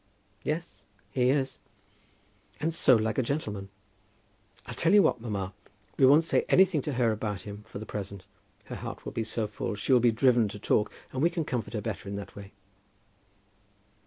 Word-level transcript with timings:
"Yes, 0.41 0.81
he 1.11 1.29
is." 1.29 1.59
"And 2.59 2.73
so 2.73 2.95
like 2.95 3.19
a 3.19 3.21
gentleman! 3.21 3.69
I'll 4.65 4.73
tell 4.73 4.95
you 4.95 5.03
what, 5.03 5.21
mamma; 5.21 5.53
we 5.99 6.07
won't 6.07 6.23
say 6.23 6.43
anything 6.49 6.81
to 6.81 6.93
her 6.93 7.11
about 7.11 7.41
him 7.43 7.65
for 7.67 7.77
the 7.77 7.85
present. 7.85 8.23
Her 8.65 8.77
heart 8.77 9.05
will 9.05 9.11
be 9.11 9.23
so 9.23 9.45
full 9.45 9.75
she 9.75 9.93
will 9.93 9.99
be 9.99 10.09
driven 10.11 10.47
to 10.47 10.57
talk, 10.57 10.91
and 11.13 11.21
we 11.21 11.29
can 11.29 11.45
comfort 11.45 11.75
her 11.75 11.81
better 11.81 12.09
in 12.09 12.15
that 12.15 12.35
way." 12.35 12.51